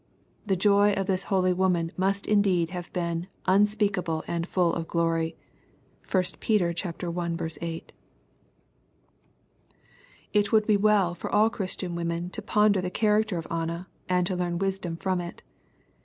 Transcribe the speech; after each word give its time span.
The 0.47 0.55
joy 0.55 0.93
of 0.93 1.05
this 1.05 1.25
holy 1.25 1.53
woman 1.53 1.91
must 1.95 2.25
indeed 2.25 2.71
have 2.71 2.91
been" 2.91 3.27
unspeakable 3.45 4.23
and 4.27 4.47
full 4.47 4.73
of 4.73 4.87
glory.'' 4.87 5.37
(1 6.09 6.23
Peter 6.39 6.73
i. 6.83 7.25
8.) 7.61 7.91
It 10.33 10.51
would 10.51 10.65
be 10.65 10.77
well 10.77 11.13
for 11.13 11.31
all 11.31 11.51
Christian 11.51 11.93
women 11.93 12.31
to 12.31 12.41
ponder 12.41 12.81
the 12.81 12.89
character 12.89 13.37
of 13.37 13.45
Anna, 13.51 13.87
and 14.09 14.27
learn 14.27 14.57
wisdom 14.57 14.97
from 14.97 15.21
it. 15.21 15.43